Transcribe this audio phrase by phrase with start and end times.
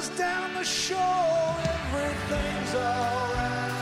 [0.00, 3.72] cruise down the shore, everything's alright.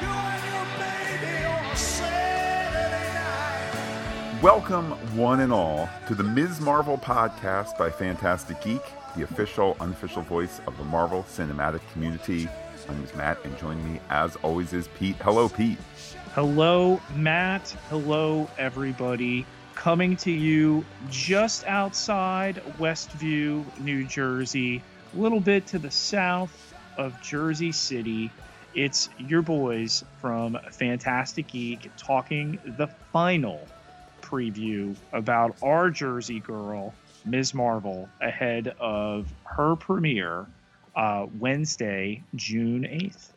[0.00, 4.42] You and your baby on a Saturday night.
[4.42, 6.60] Welcome, one and all, to the Ms.
[6.60, 8.82] Marvel podcast by Phantastic Geek,
[9.16, 12.48] the official, unofficial voice of the Marvel cinematic community.
[12.88, 15.16] My name is Matt, and joining me, as always, is Pete.
[15.16, 15.78] Hello, Pete.
[16.34, 17.68] Hello, Matt.
[17.90, 19.44] Hello, everybody.
[19.80, 24.82] Coming to you just outside Westview, New Jersey,
[25.14, 28.30] a little bit to the south of Jersey City.
[28.74, 33.66] It's your boys from Phantastic Geek talking the final
[34.20, 36.92] preview about our Jersey girl,
[37.24, 37.54] Ms.
[37.54, 40.44] Marvel, ahead of her premiere
[40.94, 43.30] uh, Wednesday, June 8th.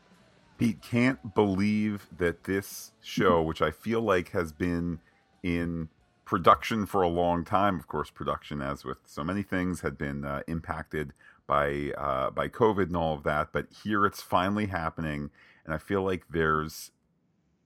[0.57, 4.99] Pete can't believe that this show, which I feel like has been
[5.41, 5.87] in
[6.33, 10.25] production for a long time, of course, production, as with so many things, had been
[10.25, 11.13] uh, impacted
[11.45, 13.49] by uh, by COVID and all of that.
[13.53, 15.29] But here it's finally happening,
[15.63, 16.89] and I feel like there's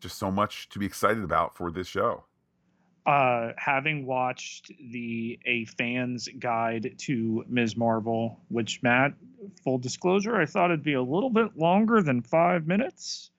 [0.01, 2.25] just so much to be excited about for this show.
[3.05, 7.77] Uh, having watched the a fan's guide to Ms.
[7.77, 9.13] Marvel, which Matt,
[9.63, 13.31] full disclosure, I thought it'd be a little bit longer than five minutes.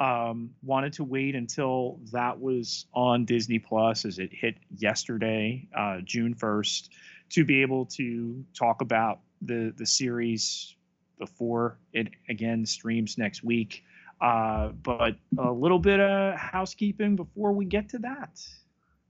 [0.00, 5.98] Um, wanted to wait until that was on Disney Plus as it hit yesterday, uh,
[6.02, 6.90] June first,
[7.30, 10.74] to be able to talk about the the series
[11.18, 13.84] before it again streams next week.
[14.22, 18.40] Uh, but a little bit of housekeeping before we get to that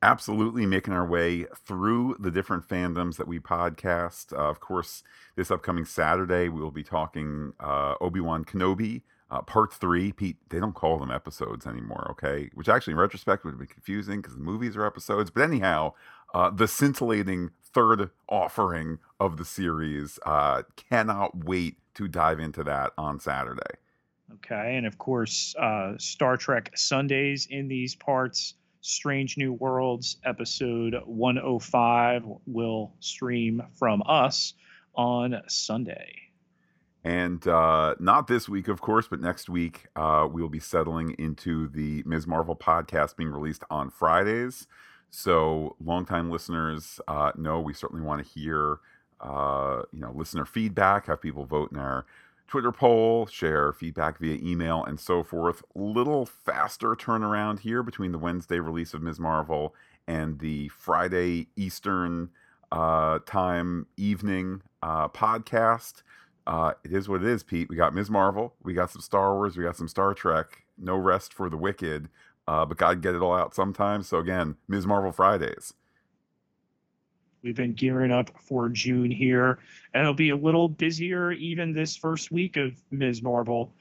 [0.02, 4.33] absolutely making our way through the different fandoms that we podcast.
[4.33, 5.02] Uh, of course,
[5.36, 9.02] this upcoming Saturday, we will be talking uh, Obi Wan Kenobi.
[9.31, 12.50] Uh, part three, Pete, they don't call them episodes anymore, okay?
[12.55, 15.31] Which actually, in retrospect, would been confusing because the movies are episodes.
[15.31, 15.95] But anyhow,
[16.34, 20.19] uh, the scintillating third offering of the series.
[20.25, 23.61] Uh, cannot wait to dive into that on Saturday.
[24.34, 24.77] Okay.
[24.77, 32.24] And of course, uh, Star Trek Sundays in these parts Strange New Worlds episode 105
[32.46, 34.55] will stream from us
[34.95, 36.30] on Sunday.
[37.02, 41.68] And uh, not this week, of course, but next week uh, we'll be settling into
[41.68, 42.27] the Ms.
[42.27, 44.66] Marvel podcast being released on Fridays.
[45.08, 48.78] So, longtime listeners uh, know we certainly want to hear,
[49.20, 52.06] uh, you know, listener feedback, have people vote in our
[52.46, 55.62] Twitter poll, share feedback via email, and so forth.
[55.74, 59.18] Little faster turnaround here between the Wednesday release of Ms.
[59.18, 59.74] Marvel
[60.06, 62.30] and the Friday Eastern
[62.72, 66.02] uh, time evening uh, podcast.
[66.46, 67.68] Uh, it is what it is, Pete.
[67.68, 68.11] We got Ms.
[68.11, 70.64] Marvel, we got some Star Wars, we got some Star Trek.
[70.78, 72.08] No rest for the wicked,
[72.48, 74.02] uh, but God get it all out sometime.
[74.02, 74.86] So again, Ms.
[74.86, 75.74] Marvel Fridays.
[77.42, 79.58] We've been gearing up for June here,
[79.95, 83.22] and it'll be a little busier even this first week of Ms.
[83.22, 83.72] Marvel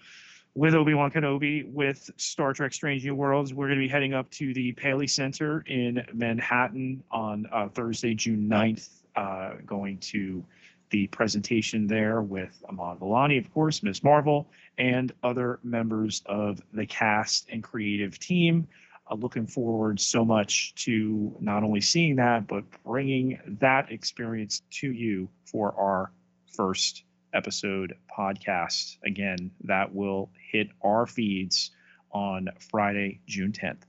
[0.56, 3.54] with Obi Wan Kenobi, with Star Trek Strange New Worlds.
[3.54, 8.14] We're going to be heading up to the Paley Center in Manhattan on uh, Thursday,
[8.14, 10.44] June 9th, uh, going to
[10.90, 14.04] the presentation there with Iman Vellani, of course, Ms.
[14.04, 18.68] Marvel, and other members of the cast and creative team
[19.10, 24.92] uh, looking forward so much to not only seeing that, but bringing that experience to
[24.92, 26.12] you for our
[26.56, 28.98] first episode podcast.
[29.04, 31.72] Again, that will hit our feeds
[32.12, 33.82] on Friday, June 10th.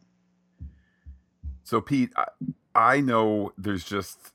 [1.64, 2.24] So, Pete, I,
[2.74, 4.32] I know there's just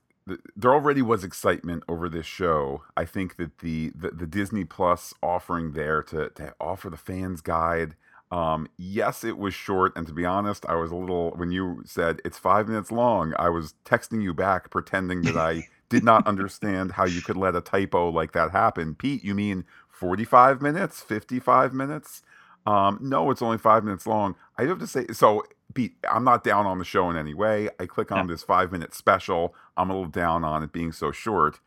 [0.55, 2.83] there already was excitement over this show.
[2.97, 7.41] I think that the the, the Disney Plus offering there to to offer the fans
[7.41, 7.95] guide
[8.31, 11.83] um, yes, it was short, and to be honest, I was a little when you
[11.85, 13.33] said it's five minutes long.
[13.37, 17.55] I was texting you back, pretending that I did not understand how you could let
[17.55, 18.95] a typo like that happen.
[18.95, 22.23] Pete, you mean forty-five minutes, fifty-five minutes?
[22.65, 24.35] Um, no, it's only five minutes long.
[24.57, 25.43] I have to say, so
[25.75, 27.69] Pete, I'm not down on the show in any way.
[27.79, 29.53] I click on this five-minute special.
[29.77, 31.59] I'm a little down on it being so short.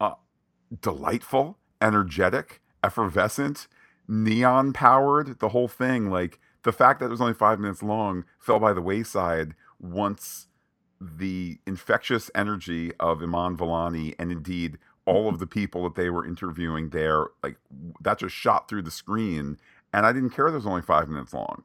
[0.00, 0.14] Uh,
[0.80, 3.68] delightful, energetic, effervescent
[4.08, 6.10] neon powered, the whole thing.
[6.10, 10.48] Like the fact that it was only five minutes long fell by the wayside once
[11.00, 16.26] the infectious energy of Iman Vellani and indeed all of the people that they were
[16.26, 17.56] interviewing there, like
[18.00, 19.58] that just shot through the screen.
[19.92, 21.62] And I didn't care that it was only five minutes long.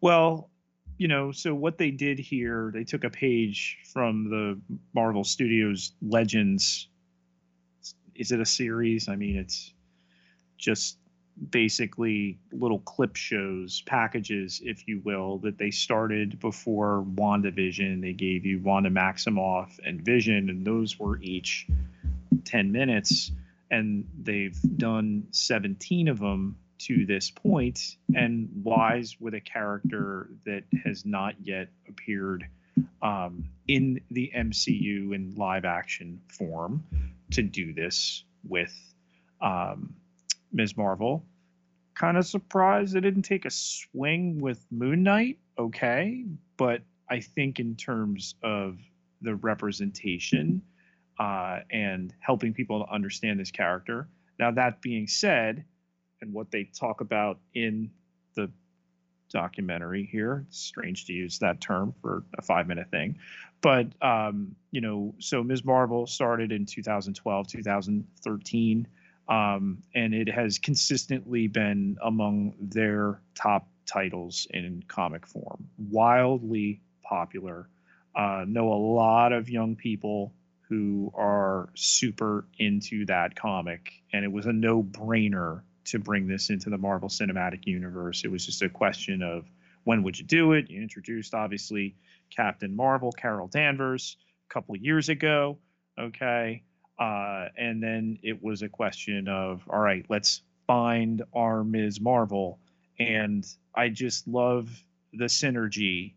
[0.00, 0.50] Well,
[0.96, 4.60] you know, so what they did here, they took a page from the
[4.94, 6.88] Marvel Studios Legends.
[8.14, 9.08] Is it a series?
[9.08, 9.72] I mean, it's
[10.56, 10.98] just
[11.50, 18.00] basically little clip shows, packages, if you will, that they started before WandaVision.
[18.00, 21.66] They gave you Wanda Maximoff and Vision, and those were each
[22.44, 23.32] 10 minutes,
[23.70, 30.64] and they've done 17 of them to this point, and lies with a character that
[30.84, 32.46] has not yet appeared
[33.02, 36.84] um, in the MCU in live action form
[37.30, 38.74] to do this with
[39.40, 39.94] um,
[40.52, 40.76] Ms.
[40.76, 41.24] Marvel.
[41.94, 45.38] Kind of surprised they didn't take a swing with Moon Knight.
[45.58, 46.24] Okay,
[46.56, 48.78] but I think in terms of
[49.22, 50.62] the representation
[51.18, 54.08] uh, and helping people to understand this character.
[54.38, 55.64] Now, that being said,
[56.24, 57.90] and what they talk about in
[58.34, 58.50] the
[59.30, 60.44] documentary here.
[60.48, 63.18] It's strange to use that term for a five minute thing.
[63.60, 65.64] But, um, you know, so Ms.
[65.64, 68.86] Marvel started in 2012, 2013,
[69.28, 75.68] um, and it has consistently been among their top titles in comic form.
[75.78, 77.68] Wildly popular.
[78.14, 80.32] Uh, know a lot of young people
[80.68, 86.50] who are super into that comic, and it was a no brainer to bring this
[86.50, 88.24] into the Marvel Cinematic Universe.
[88.24, 89.44] It was just a question of
[89.84, 90.70] when would you do it?
[90.70, 91.96] You introduced obviously
[92.34, 94.16] Captain Marvel, Carol Danvers,
[94.50, 95.58] a couple years ago.
[95.98, 96.62] Okay.
[96.98, 102.00] Uh, and then it was a question of, all right, let's find our Ms.
[102.00, 102.58] Marvel.
[102.98, 103.44] And
[103.74, 104.70] I just love
[105.12, 106.14] the synergy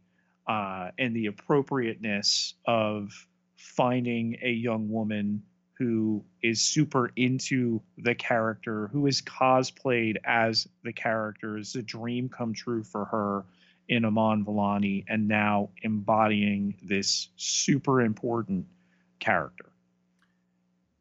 [0.47, 3.11] uh, and the appropriateness of
[3.55, 5.43] finding a young woman
[5.77, 11.57] who is super into the character, who is cosplayed as the character.
[11.57, 13.45] is a dream come true for her
[13.87, 18.65] in Iman Vellani and now embodying this super important
[19.19, 19.71] character.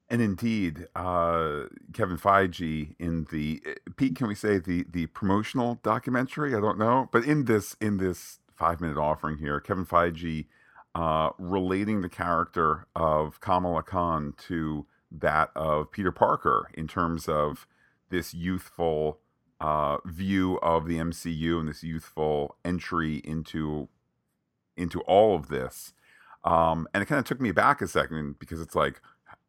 [0.09, 3.61] And indeed, uh, Kevin Feige in the
[3.97, 6.55] Pete, can we say the the promotional documentary?
[6.55, 10.47] I don't know, but in this in this five minute offering here, Kevin Feige
[10.97, 17.67] uh, relating the character of Kamala Khan to that of Peter Parker in terms of
[18.09, 19.19] this youthful
[19.61, 23.91] uh, view of the MCU and this youthful entry into
[24.75, 25.93] into all of this.
[26.45, 29.03] Um, and it kind of took me back a second because it's like,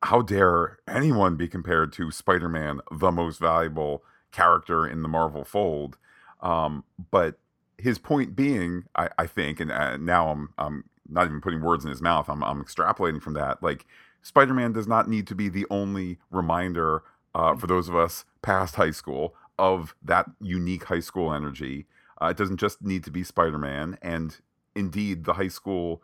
[0.04, 4.04] how dare anyone be compared to Spider-Man, the most valuable
[4.34, 5.98] character in the Marvel fold?
[6.42, 7.40] Um, but
[7.78, 11.84] his point being, I, I think, and uh, now I'm, I'm not even putting words
[11.84, 12.30] in his mouth.
[12.30, 13.62] I'm, I'm extrapolating from that.
[13.62, 13.86] Like
[14.22, 18.26] Spider Man does not need to be the only reminder uh, for those of us
[18.42, 21.88] past high school of that unique high school energy.
[22.22, 23.98] Uh, it doesn't just need to be Spider Man.
[24.02, 24.38] And
[24.76, 26.02] indeed, the high school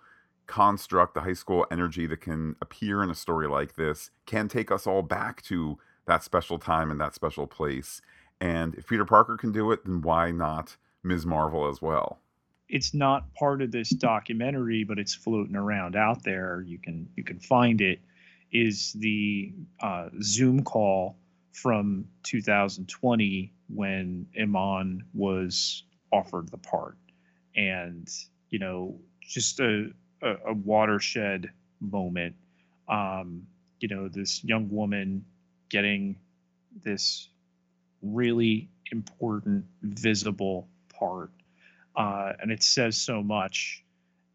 [0.48, 4.72] construct, the high school energy that can appear in a story like this can take
[4.72, 8.02] us all back to that special time and that special place.
[8.42, 11.26] And if Peter Parker can do it, then why not Ms.
[11.26, 12.20] Marvel as well?
[12.74, 16.64] It's not part of this documentary, but it's floating around out there.
[16.66, 18.00] You can you can find it.
[18.52, 21.16] Is the uh, Zoom call
[21.52, 26.98] from 2020 when Iman was offered the part,
[27.56, 28.10] and
[28.50, 29.92] you know just a
[30.24, 32.36] a, a watershed moment.
[32.88, 33.46] Um,
[33.82, 35.26] you know this young woman
[35.70, 36.16] getting
[36.84, 37.30] this
[38.02, 40.68] really important visible
[40.98, 41.30] part
[41.96, 43.84] uh, and it says so much.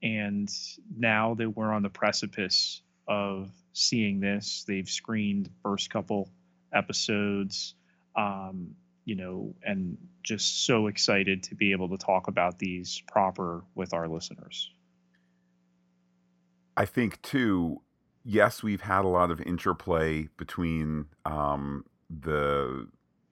[0.02, 0.48] And
[0.96, 6.30] now that we're on the precipice of seeing this, they've screened first couple
[6.72, 7.74] episodes,
[8.16, 13.64] um, you know, and just so excited to be able to talk about these proper
[13.74, 14.70] with our listeners.
[16.76, 17.82] I think too.
[18.24, 22.88] Yes, we've had a lot of interplay between um, the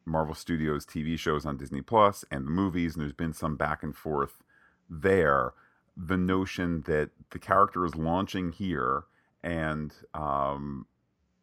[0.07, 3.83] Marvel Studios TV shows on Disney Plus and the movies, and there's been some back
[3.83, 4.43] and forth
[4.89, 5.53] there.
[5.97, 9.05] The notion that the character is launching here
[9.43, 10.87] and um,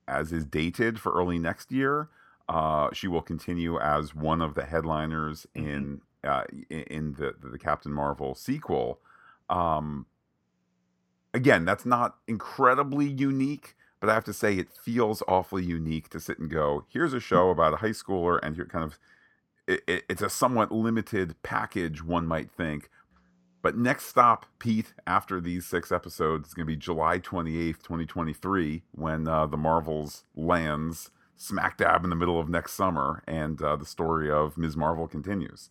[0.08, 2.10] as is dated for early next year,
[2.50, 5.70] uh, she will continue as one of the headliners mm-hmm.
[5.70, 9.00] in uh, in the the Captain Marvel sequel.
[9.50, 10.06] Um,
[11.34, 16.20] again, that's not incredibly unique, but I have to say it feels awfully unique to
[16.20, 19.00] sit and go, here's a show about a high schooler, and you're kind of,
[19.66, 22.90] it, it, it's a somewhat limited package, one might think.
[23.62, 28.84] But next stop, Pete, after these six episodes, is going to be July 28th, 2023,
[28.92, 33.78] when uh, the Marvels lands smack dab in the middle of next summer, and uh,
[33.78, 34.76] the story of Ms.
[34.76, 35.70] Marvel continues.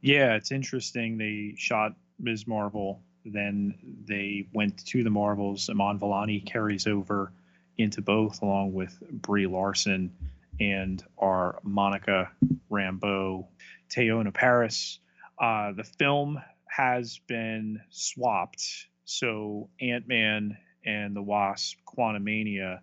[0.00, 1.16] Yeah, it's interesting.
[1.16, 2.48] They shot Ms.
[2.48, 3.72] Marvel, then
[4.04, 5.70] they went to the Marvels.
[5.70, 7.32] Iman Vellani carries over
[7.78, 10.12] into both, along with Brie Larson
[10.60, 12.30] and our Monica
[12.70, 13.46] Rambeau,
[13.90, 14.98] Teyonah Parris.
[15.40, 18.86] Uh, the film has been swapped.
[19.04, 22.80] So Ant Man and the Wasp Quantumania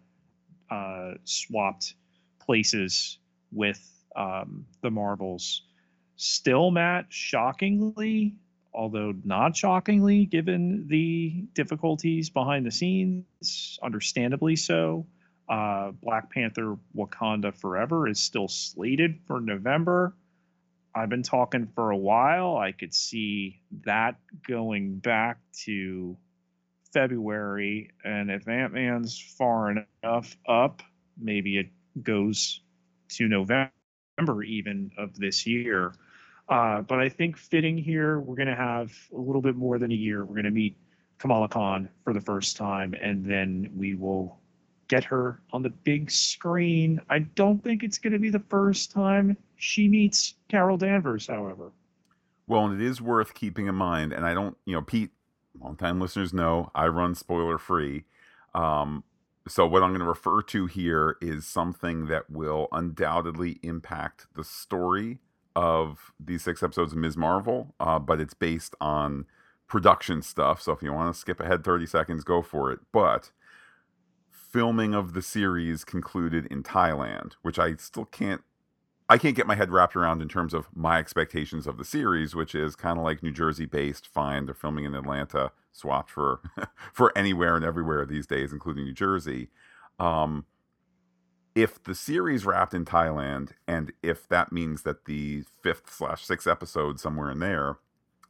[0.72, 1.94] uh, swapped
[2.40, 3.20] places
[3.52, 3.82] with
[4.16, 5.64] um, the Marvels.
[6.16, 8.36] Still, Matt, shockingly,
[8.75, 15.08] although not shockingly, given the difficulties behind the scenes, understandably so,
[15.48, 20.13] uh, Black Panther Wakanda Forever is still slated for November.
[20.94, 22.58] I've been talking for a while.
[22.58, 24.15] I could see that
[24.48, 26.17] going back to
[26.94, 27.91] February.
[28.03, 30.82] And if Ant Man's far enough up,
[31.17, 31.67] maybe it
[32.01, 32.62] goes
[33.10, 35.94] to November even of this year.
[36.48, 39.92] Uh, but I think fitting here, we're going to have a little bit more than
[39.92, 40.24] a year.
[40.24, 40.78] We're going to meet
[41.18, 44.38] Kamala Khan for the first time, and then we will
[44.88, 47.02] get her on the big screen.
[47.10, 51.72] I don't think it's going to be the first time she meets Carol Danvers, however.
[52.48, 55.10] Well, and it is worth keeping in mind, and I don't, you know, Pete,
[55.60, 58.04] longtime listeners know I run spoiler free.
[58.54, 59.04] Um,
[59.48, 64.44] so what I'm going to refer to here is something that will undoubtedly impact the
[64.44, 65.20] story
[65.56, 67.18] of these six episodes of Ms.
[67.18, 69.26] Marvel, uh, but it's based on
[69.68, 70.62] production stuff.
[70.62, 72.80] So if you want to skip ahead 30 seconds, go for it.
[72.92, 73.32] But
[74.30, 78.42] filming of the series concluded in Thailand, which I still can't
[79.08, 82.34] I can't get my head wrapped around in terms of my expectations of the series,
[82.34, 84.08] which is kind of like New Jersey based.
[84.08, 86.40] Fine, they're filming in Atlanta, swapped for
[86.94, 89.50] for anywhere and everywhere these days, including New Jersey.
[90.00, 90.46] Um,
[91.56, 96.48] if the series wrapped in Thailand, and if that means that the fifth slash sixth
[96.48, 97.78] episode somewhere in there,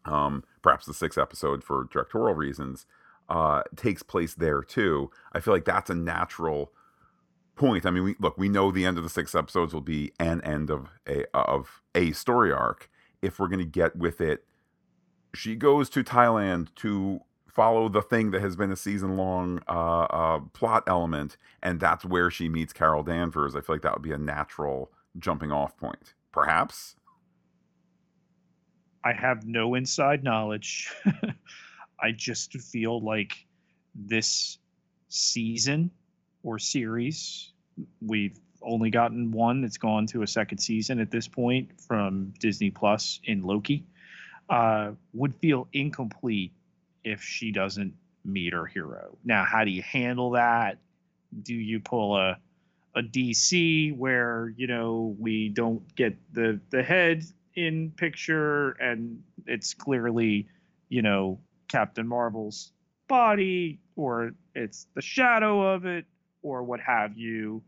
[0.05, 2.85] um, perhaps the sixth episode for directorial reasons,
[3.27, 5.09] uh, takes place there too.
[5.33, 6.71] I feel like that's a natural
[7.55, 7.85] point.
[7.87, 10.41] I mean, we, look, we know the end of the six episodes will be an
[10.41, 12.91] end of a of a story arc.
[13.23, 14.45] If we're going to get with it,
[15.33, 17.21] she goes to Thailand to
[17.55, 22.03] follow the thing that has been a season long uh, uh, plot element, and that's
[22.05, 23.55] where she meets Carol Danvers.
[23.55, 26.13] I feel like that would be a natural jumping off point.
[26.31, 26.97] Perhaps.
[29.03, 30.91] I have no inside knowledge.
[31.99, 33.33] I just feel like
[33.93, 34.57] this
[35.07, 35.91] season
[36.43, 37.53] or series,
[38.01, 42.71] we've only gotten one that's gone to a second season at this point from Disney
[42.71, 43.85] Plus in Loki,
[44.49, 46.51] uh, would feel incomplete
[47.05, 47.93] if she doesn't
[48.25, 49.17] meet her hero.
[49.23, 50.79] Now, how do you handle that?
[51.43, 52.37] Do you pull a
[52.95, 57.23] a DC where you know we don't get the the head
[57.55, 60.47] in picture and it's clearly
[60.89, 62.71] you know Captain Marvel's
[63.07, 66.05] body, or it's the shadow of it,
[66.41, 67.61] or what have you.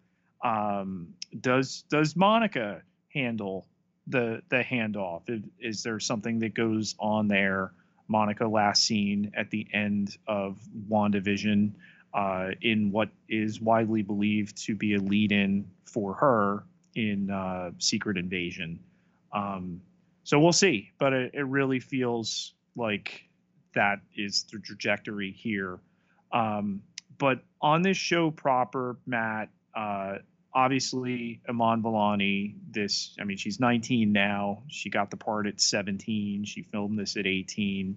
[0.43, 2.81] Um, does does Monica
[3.13, 3.67] handle
[4.07, 5.23] the the handoff?
[5.59, 7.73] Is there something that goes on there?
[8.07, 10.59] Monica last seen at the end of
[10.89, 11.71] WandaVision
[12.13, 16.63] uh, in what is widely believed to be a lead-in for her
[16.95, 18.79] in uh, Secret Invasion.
[19.33, 19.81] Um,
[20.23, 23.23] so we'll see, but it, it really feels like
[23.75, 25.79] that is the trajectory here.
[26.31, 26.81] Um,
[27.17, 30.17] but on this show proper, Matt, uh,
[30.57, 34.63] obviously Iman Vellani, this, I mean, she's 19 now.
[34.67, 36.45] She got the part at 17.
[36.45, 37.95] She filmed this at 18.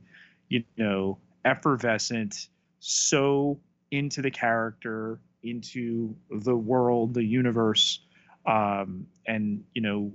[0.51, 2.49] You know, effervescent,
[2.79, 3.59] so
[3.91, 8.01] into the character, into the world, the universe,
[8.45, 10.13] um, and, you know,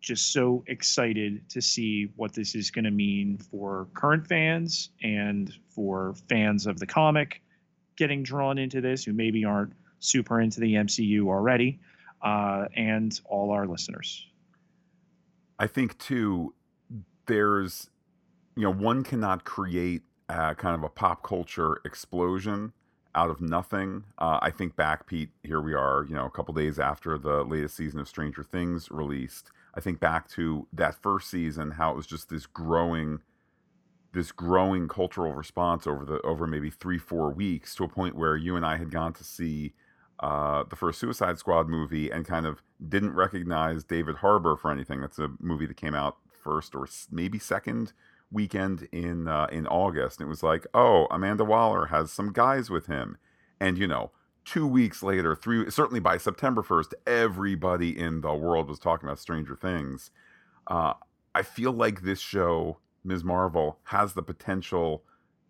[0.00, 5.52] just so excited to see what this is going to mean for current fans and
[5.68, 7.42] for fans of the comic
[7.96, 11.78] getting drawn into this who maybe aren't super into the MCU already,
[12.22, 14.26] uh, and all our listeners.
[15.58, 16.54] I think, too,
[17.26, 17.90] there's,
[18.56, 22.72] you know, one cannot create kind of a pop culture explosion
[23.14, 24.04] out of nothing.
[24.18, 27.42] Uh, I think back, Pete, here we are, you know, a couple days after the
[27.42, 31.96] latest season of Stranger Things released I think back to that first season, how it
[31.96, 33.20] was just this growing,
[34.12, 38.36] this growing cultural response over the over maybe three four weeks to a point where
[38.36, 39.74] you and I had gone to see
[40.20, 45.00] uh, the first Suicide Squad movie and kind of didn't recognize David Harbour for anything.
[45.00, 47.92] That's a movie that came out first or maybe second
[48.30, 52.70] weekend in uh, in August, and it was like, oh, Amanda Waller has some guys
[52.70, 53.16] with him,
[53.58, 54.10] and you know
[54.44, 59.18] two weeks later, three certainly by September first, everybody in the world was talking about
[59.18, 60.10] Stranger Things.
[60.66, 60.94] Uh,
[61.34, 63.24] I feel like this show, Ms.
[63.24, 65.04] Marvel, has the potential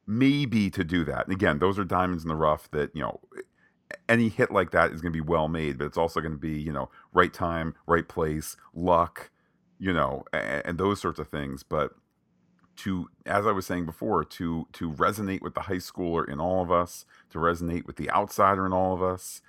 [0.06, 1.26] maybe to do that.
[1.26, 3.20] And again, those are diamonds in the rough that you know
[4.10, 6.38] any hit like that is going to be well made, but it's also going to
[6.38, 9.30] be you know right time, right place, luck,
[9.80, 11.64] you know, and, and those sorts of things.
[11.64, 11.92] But
[12.76, 16.62] to as i was saying before to to resonate with the high schooler in all
[16.62, 19.40] of us to resonate with the outsider in all of us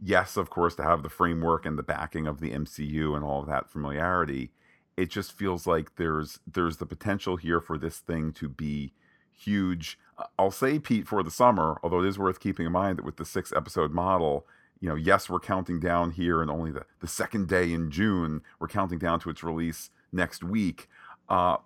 [0.00, 3.40] yes, of course, to have the framework and the backing of the MCU and all
[3.42, 4.52] of that familiarity,
[4.96, 8.92] it just feels like there's there's the potential here for this thing to be
[9.36, 9.98] huge.
[10.38, 13.16] I'll say Pete for the summer, although it is worth keeping in mind that with
[13.16, 14.46] the six episode model,
[14.80, 18.42] you know, yes, we're counting down here and only the, the second day in June,
[18.58, 20.88] we're counting down to its release next week.
[21.28, 21.56] Uh,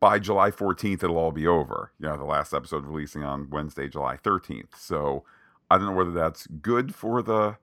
[0.00, 1.92] by July 14th, it'll all be over.
[1.98, 4.76] You know, the last episode releasing on Wednesday, July 13th.
[4.76, 5.24] So
[5.70, 7.56] I don't know whether that's good for the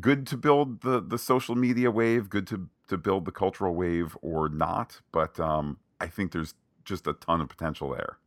[0.00, 4.16] good to build the the social media wave, good to to build the cultural wave
[4.22, 5.00] or not.
[5.12, 6.54] But um, I think there's
[6.84, 8.18] just a ton of potential there.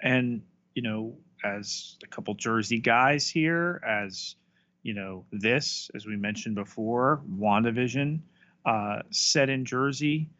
[0.00, 0.42] And
[0.74, 4.36] you know, as a couple Jersey guys here, as
[4.82, 8.20] you know, this as we mentioned before, WandaVision,
[8.64, 10.30] uh, set in Jersey,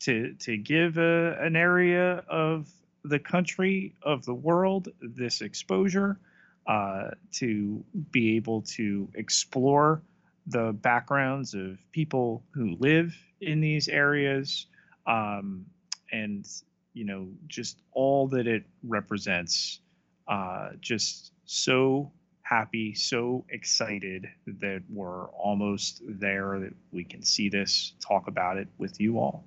[0.00, 2.70] to to give a, an area of
[3.04, 6.18] the country of the world this exposure
[6.66, 10.02] uh, to be able to explore
[10.48, 14.66] the backgrounds of people who live in these areas
[15.06, 15.64] um,
[16.12, 16.46] and
[16.96, 19.80] you know just all that it represents
[20.28, 22.10] uh, just so
[22.42, 28.68] happy so excited that we're almost there that we can see this talk about it
[28.78, 29.44] with you all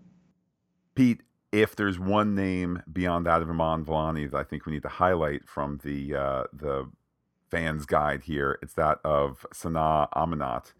[0.95, 4.83] pete if there's one name beyond that of Iman Vellani that I think we need
[4.83, 6.91] to highlight from the uh, the
[7.49, 8.59] fans guide here.
[8.61, 10.73] It's that of Sana Amanat,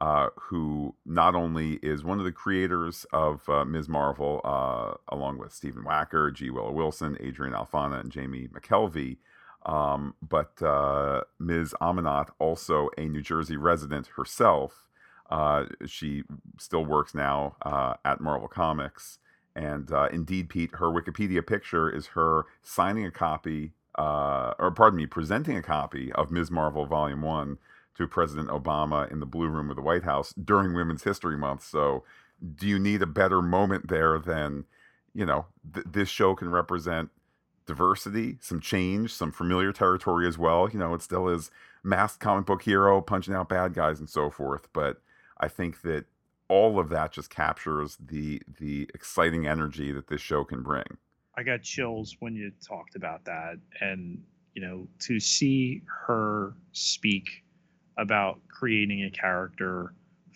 [0.00, 3.88] uh, who not only is one of the creators of uh, Ms.
[3.88, 6.50] Marvel, uh, along with Stephen Wacker, G.
[6.50, 9.16] Willow Wilson, Adrian Alphona, and Jamie McKelvie,
[9.64, 11.74] um, but uh, Ms.
[11.80, 14.86] Amanat, also a New Jersey resident herself.
[15.30, 16.22] Uh, she
[16.58, 17.56] still works now
[18.04, 19.18] at Marvel Comics.
[19.56, 25.56] And indeed, Pete, her Wikipedia picture is her signing a copy or pardon me, presenting
[25.56, 26.50] a copy of Ms.
[26.50, 27.58] Marvel Volume 1
[27.96, 31.64] to President Obama in the Blue Room of the White House during Women's History Month.
[31.64, 32.04] So,
[32.54, 34.64] do you need a better moment there than,
[35.14, 37.08] you know, th- this show can represent
[37.64, 40.68] diversity, some change, some familiar territory as well?
[40.70, 41.50] You know, it still is
[41.82, 44.68] masked comic book hero punching out bad guys and so forth.
[44.72, 45.00] But
[45.38, 46.04] I think that
[46.48, 50.84] all of that just captures the the exciting energy that this show can bring.
[51.36, 53.58] I got chills when you talked about that.
[53.80, 54.22] And,
[54.54, 57.44] you know, to see her speak
[57.96, 59.94] about creating a character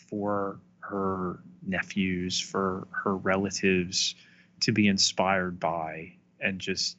[0.08, 4.14] for her nephews, for her relatives
[4.60, 6.96] to be inspired by, and just,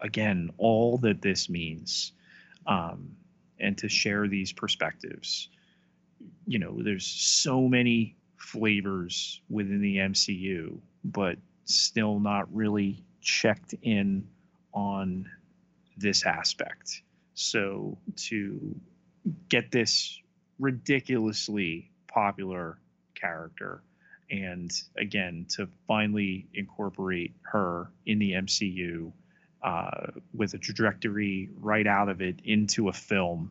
[0.00, 2.12] again, all that this means,
[2.66, 3.16] um,
[3.58, 5.48] and to share these perspectives.
[6.46, 14.26] You know, there's so many flavors within the MCU, but still not really checked in
[14.72, 15.28] on
[15.96, 17.02] this aspect.
[17.34, 18.80] So to
[19.48, 20.20] get this
[20.58, 22.78] ridiculously popular
[23.14, 23.82] character
[24.30, 29.12] and again to finally incorporate her in the MCU
[29.62, 33.50] uh, with a trajectory right out of it into a film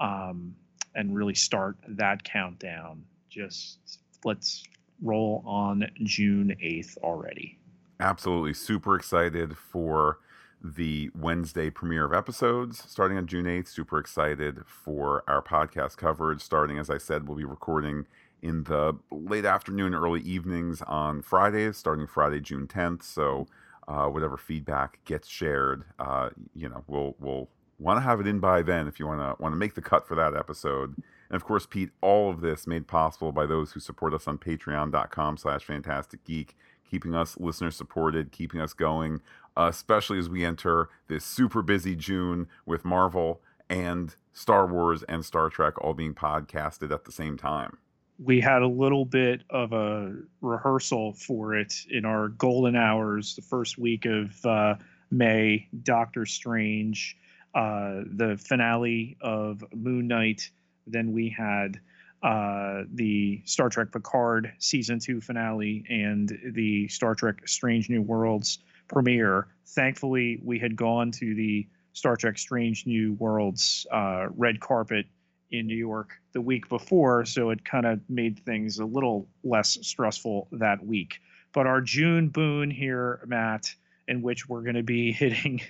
[0.00, 0.54] um,
[0.94, 3.04] and really start that countdown.
[3.30, 3.78] Just
[4.24, 4.64] let's
[5.02, 7.58] roll on June 8th already.
[8.00, 8.54] Absolutely.
[8.54, 10.18] Super excited for
[10.62, 13.68] the Wednesday premiere of episodes starting on June 8th.
[13.68, 18.06] Super excited for our podcast coverage starting, as I said, we'll be recording
[18.40, 23.02] in the late afternoon, early evenings on Fridays, starting Friday, June 10th.
[23.02, 23.46] So,
[23.88, 27.48] uh, whatever feedback gets shared, uh, you know, we'll we'll
[27.78, 29.82] want to have it in by then if you want to want to make the
[29.82, 30.94] cut for that episode.
[31.28, 34.38] And of course, Pete, all of this made possible by those who support us on
[34.38, 36.56] patreon.com slash phantastic geek
[36.92, 39.22] keeping us listener supported, keeping us going,
[39.56, 45.24] uh, especially as we enter this super busy June with Marvel and Star Wars and
[45.24, 47.78] Star Trek all being podcasted at the same time.
[48.22, 53.42] We had a little bit of a rehearsal for it in our golden hours the
[53.42, 54.74] first week of uh,
[55.10, 57.16] May, Doctor Strange,
[57.54, 60.50] uh, the finale of Moon Knight.
[60.86, 61.80] Then we had
[62.22, 68.58] uh, the Star Trek Picard season two finale and the Star Trek Strange New Worlds
[68.88, 69.48] premiere.
[69.66, 75.06] Thankfully, we had gone to the Star Trek Strange New Worlds uh, red carpet
[75.50, 79.78] in New York the week before, so it kind of made things a little less
[79.82, 81.20] stressful that week.
[81.52, 83.74] But our June boon here, Matt,
[84.08, 85.60] in which we're going to be hitting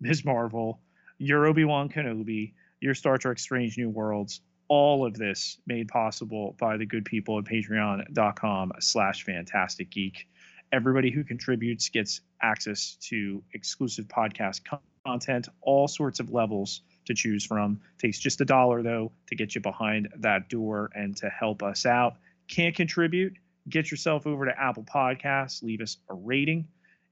[0.00, 0.24] Ms.
[0.24, 0.80] Marvel,
[1.18, 4.40] your Obi Wan Kenobi, your Star Trek Strange New Worlds,
[4.72, 10.26] all of this made possible by the good people at patreon.com slash phantastic geek
[10.72, 14.62] everybody who contributes gets access to exclusive podcast
[15.04, 17.80] content all sorts of levels to choose from.
[17.98, 21.84] Takes just a dollar though to get you behind that door and to help us
[21.84, 22.16] out.
[22.48, 23.34] Can't contribute?
[23.68, 26.66] Get yourself over to Apple Podcasts, leave us a rating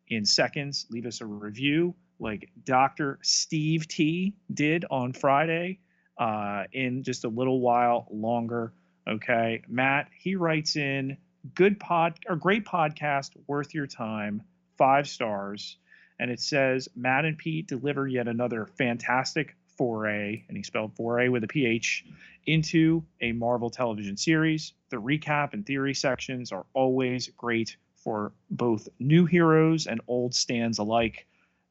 [0.09, 3.19] in seconds, leave us a review like Dr.
[3.23, 5.81] Steve T did on Friday
[6.21, 8.73] uh, in just a little while longer.
[9.09, 9.63] Okay.
[9.67, 11.17] Matt, he writes in
[11.55, 14.43] good pod or great podcast, worth your time,
[14.77, 15.79] five stars.
[16.19, 21.29] And it says Matt and Pete deliver yet another fantastic foray, and he spelled foray
[21.29, 22.05] with a PH,
[22.45, 24.75] into a Marvel television series.
[24.91, 30.79] The recap and theory sections are always great for both new heroes and old stands
[30.79, 31.27] alike.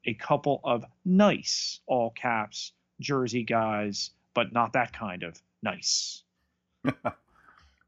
[0.05, 4.09] A couple of nice, all caps, Jersey guys,
[4.39, 6.23] but not that kind of nice.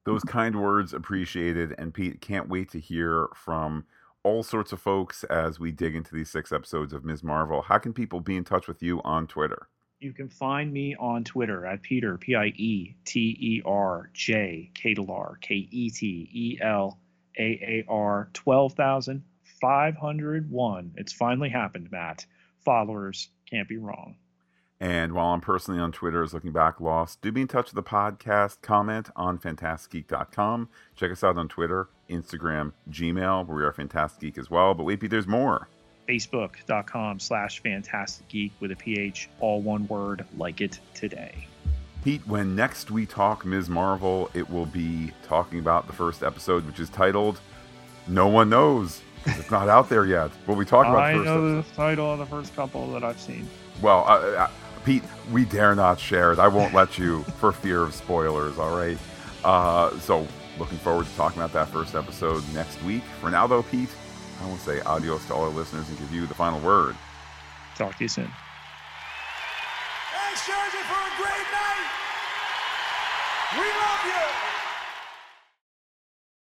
[0.04, 1.74] Those kind words appreciated.
[1.78, 3.86] And Pete, can't wait to hear from
[4.24, 7.24] all sorts of folks as we dig into these six episodes of Ms.
[7.24, 7.62] Marvel.
[7.62, 9.70] How can people be in touch with you on Twitter?
[10.02, 14.72] You can find me on Twitter at Peter, P I E T E R J,
[14.76, 17.00] Ketelaar, K E T E L
[17.40, 20.92] A A R, 12,501.
[20.98, 22.26] It's finally happened, Matt.
[22.66, 24.18] Followers can't be wrong.
[24.82, 27.76] And while I'm personally on Twitter as Looking Back Lost, do be in touch with
[27.76, 28.64] the podcast.
[28.64, 30.70] Comment on phantasticgeek.com.
[30.96, 34.74] Check us out on Twitter, Instagram, Gmail, where we are Phantastic Geek as well.
[34.74, 35.68] But wait, Pete, there's more.
[36.10, 41.48] Facebook.com slash Phantastic Geek with a PH, all one word, like it today.
[42.04, 43.70] Pete, when next we talk Ms.
[43.70, 47.40] Marvel, it will be talking about the first episode, which is titled
[48.08, 49.02] No One Knows.
[49.28, 50.32] It's not out there yet.
[50.48, 51.72] Will we talk about I the first know episode?
[51.72, 53.48] the title of the first couple that I've seen.
[53.84, 54.50] Well, uh, uh,
[54.84, 56.40] Pete, we dare not share it.
[56.40, 58.98] I won't let you for fear of spoilers, all right?
[59.44, 60.28] Uh, so,
[60.60, 63.04] looking forward to talking about that first episode next week.
[63.20, 63.90] For now, though, Pete,
[64.42, 66.96] I will say adios to all our listeners and give you the final word.
[67.76, 68.32] Talk to you soon.
[70.12, 71.90] Thanks, Jersey, for a great night.
[73.58, 74.51] We love you.